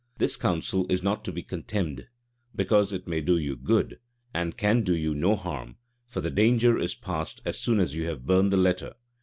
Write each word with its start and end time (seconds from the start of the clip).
This 0.17 0.35
counsel 0.35 0.87
is 0.91 1.03
not 1.03 1.23
to 1.25 1.31
be 1.31 1.43
contemned, 1.43 2.07
because 2.55 2.91
it 2.91 3.07
may 3.07 3.21
do 3.21 3.37
you 3.37 3.55
good, 3.55 3.99
and 4.33 4.57
can 4.57 4.81
do 4.81 4.95
you 4.95 5.13
no 5.13 5.35
harm: 5.35 5.75
for 6.07 6.21
the 6.21 6.31
danger 6.31 6.75
is 6.79 6.95
past 6.95 7.39
as 7.45 7.59
soon 7.59 7.79
as 7.79 7.93
you 7.93 8.07
have 8.07 8.25
burned 8.25 8.51
the 8.51 8.57
letter. 8.57 8.95